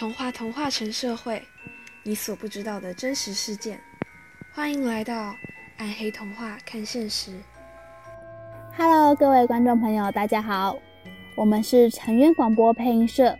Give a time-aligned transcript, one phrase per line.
[0.00, 1.42] 童话童话城社会，
[2.02, 3.78] 你所不知道的真实事件。
[4.50, 5.36] 欢迎来到
[5.76, 7.32] 暗黑童话看现实。
[8.78, 10.74] Hello，各位观众朋友，大家好，
[11.36, 13.36] 我们是成渊广播配音社。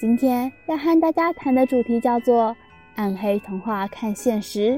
[0.00, 2.56] 今天要和大家谈的主题叫做
[2.96, 4.76] 暗黑童话看现实。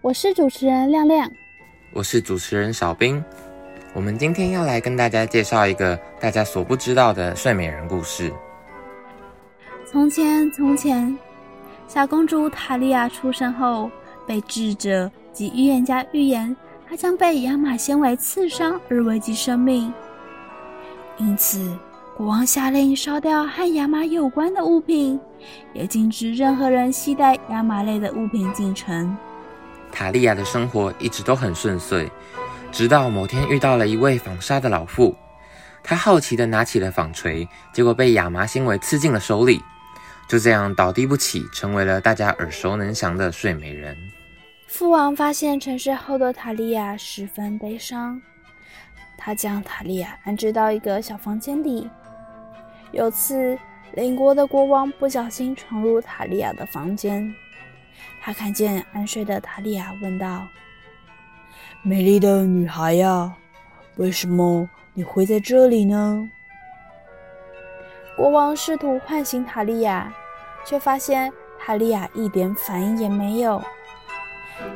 [0.00, 1.28] 我是主持人亮亮，
[1.92, 3.20] 我是主持人小兵。
[3.92, 8.32] 我们今天要来跟大家介绍一个大家所不知道的睡美人故事。
[9.94, 11.16] 从前，从前，
[11.86, 13.88] 小公主塔利亚出生后，
[14.26, 19.94] 被智者及预言家预言她将被亚马纤维刺伤而危及生命。
[21.16, 21.78] 因此，
[22.16, 25.18] 国王下令烧掉和亚麻有关的物品，
[25.72, 29.16] 也禁止任何人携带亚麻类的物品进城。
[29.92, 32.10] 塔利亚的生活一直都很顺遂。
[32.72, 35.14] 直到某天遇到了一位纺纱的老妇，
[35.84, 39.62] 她好奇地拿起了纺锤，结果被亚麻纤维刺进了手里，
[40.28, 43.96] 就这样倒地不起，成为了大家耳熟能详的睡美人。
[44.66, 48.20] 父王发现沉睡后的塔利亚十分悲伤，
[49.16, 51.88] 他将塔利亚安置到一个小房间里。
[52.90, 53.56] 有次，
[53.92, 57.32] 邻国的国王不小心闯入塔利亚的房间，
[58.20, 60.46] 他看见安睡的塔利亚，问道。
[61.82, 63.32] 美丽的女孩呀，
[63.96, 66.28] 为什么你会在这里呢？
[68.16, 70.12] 国王试图唤醒塔利亚，
[70.64, 73.60] 却发现塔利亚一点反应也没有。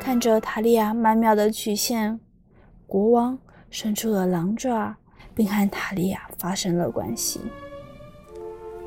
[0.00, 2.19] 看着塔利亚曼妙的曲线，
[2.86, 3.39] 国王
[3.70, 4.97] 伸出了狼爪，
[5.36, 7.41] 并和塔利亚发生了关系。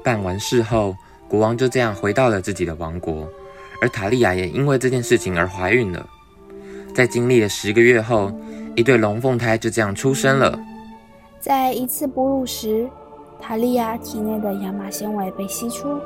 [0.04, 0.96] 办完事后，
[1.30, 3.26] 国王就这样回到了自己的王国，
[3.82, 6.06] 而塔利亚也因为这件事情而怀孕了。
[6.94, 8.30] 在经历了十个月后，
[8.76, 10.60] 一对龙凤胎就这样出生了。
[11.40, 12.90] 在一次哺乳时，
[13.42, 16.00] 塔利亚体内的亚麻纤维被吸出，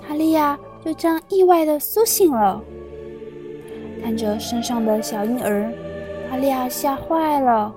[0.00, 2.62] 塔利亚就这样意外的苏醒了。
[4.02, 5.70] 看着身上的小婴儿，
[6.30, 7.74] 塔利亚吓坏了。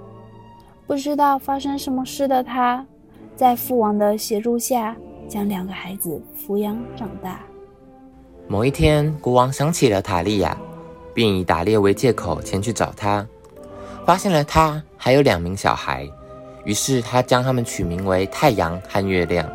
[0.85, 2.85] 不知道发生什么事的他，
[3.35, 4.95] 在父王的协助下，
[5.27, 7.39] 将两个孩子抚养长大。
[8.47, 10.55] 某一天，国王想起了塔利亚。
[11.13, 13.27] 并以打猎为借口前去找他，
[14.05, 16.07] 发现了他还有两名小孩，
[16.63, 19.47] 于是他将他们取名为太阳和月亮。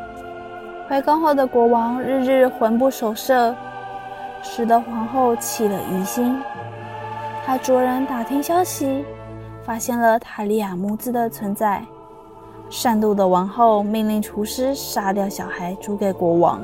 [0.88, 3.54] 回宫后的国王日日魂不守舍，
[4.42, 6.38] 使得皇后起了疑心。
[7.44, 9.04] 他着人打听消息，
[9.64, 11.84] 发现了塔利亚母子的存在。
[12.68, 16.60] 善妒的王后命令厨师杀掉小孩，煮给国王。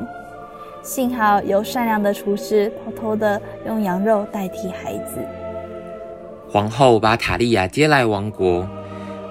[0.83, 5.25] 幸好有善良的厨师偷偷的用羊肉代替孩子。
[6.51, 8.69] 皇后把塔利亚接来王国，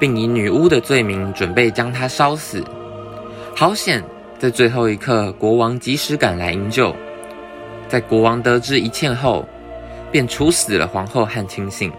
[0.01, 2.65] 并以女巫的罪名准备将她烧死。
[3.55, 4.03] 好险，
[4.39, 6.91] 在最后一刻，国王及时赶来营救。
[7.87, 9.47] 在国王得知一切后，
[10.11, 11.91] 便处死了皇后和亲信。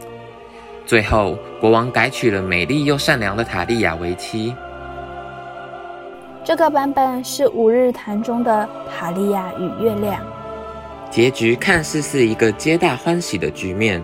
[0.85, 4.53] 最后，国王改娶了美丽又善良的塔利亚为妻。
[6.43, 10.21] 这个版本是五日谈中的塔利亚与月亮。
[11.09, 14.03] 结局看似是一个皆大欢喜的局面，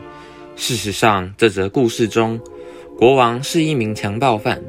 [0.54, 2.38] 事实上，这则故事中，
[2.98, 4.60] 国王是一名强暴犯，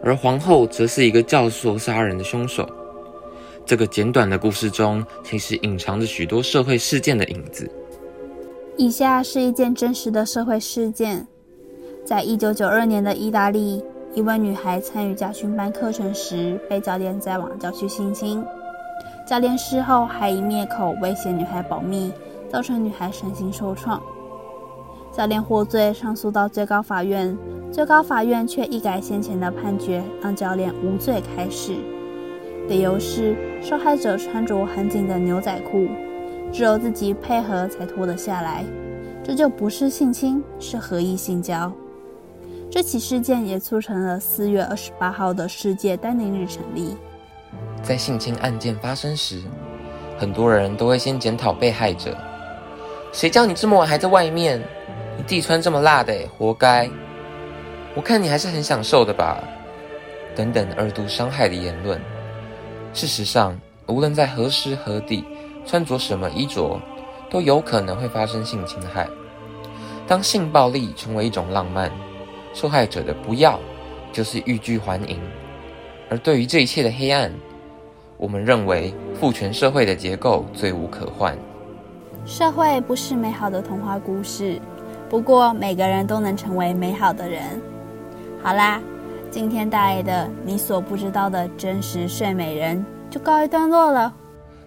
[0.00, 2.64] 而皇后则是一个教唆杀人的凶手。
[3.66, 7.68] 这个简短的故事中，其实隐藏着许多社会事件的影子。
[8.76, 11.26] 以下是一件真实的社会事件：
[12.04, 13.82] 在一九九二年的意大利。
[14.14, 18.44] 一位女孩参与家训班课程时，被教练在网教区性侵。
[19.26, 22.12] 教练事后还以灭口威胁女孩保密，
[22.48, 24.00] 造成女孩身心受创。
[25.18, 27.36] 教练获罪，上诉到最高法院，
[27.72, 31.74] 最高法院却一改先前的判决，让教练无罪开释。
[32.68, 35.88] 理由是受害者穿着很紧的牛仔裤，
[36.52, 38.64] 只有自己配合才脱得下来，
[39.24, 41.72] 这就不是性侵，是合意性交。
[42.70, 46.96] 这起事件也促成了四月二十八号的世界丹宁日成立。
[47.82, 49.42] 在性侵案件发生时，
[50.16, 52.16] 很多人都会先检讨被害者
[53.10, 54.62] ：“谁叫你这么晚还在外面？
[55.28, 56.88] 地穿这么辣的，活该！
[57.94, 59.44] 我看你还是很享受的吧。”
[60.34, 62.00] 等等二度伤害的言论。
[62.94, 65.22] 事实上，无论在何时何地，
[65.66, 66.80] 穿着什么衣着，
[67.28, 69.06] 都有可能会发生性侵害。
[70.06, 71.90] 当性暴力成为一种浪漫。
[72.54, 73.60] 受害者的不要，
[74.10, 75.20] 就是欲拒还迎。
[76.08, 77.30] 而对于这一切的黑暗，
[78.16, 81.36] 我们认为父权社会的结构罪无可换。
[82.24, 84.60] 社会不是美好的童话故事，
[85.08, 87.42] 不过每个人都能成为美好的人。
[88.42, 88.80] 好啦，
[89.30, 94.12] 今天带来的你所不知道的真实睡美人就告一段落了。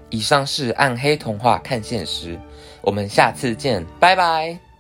[0.10, 2.38] 以上是暗黑童话看现实，
[2.82, 4.71] 我们下次见，拜拜。